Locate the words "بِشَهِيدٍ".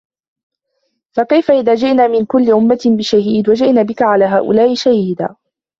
2.97-3.49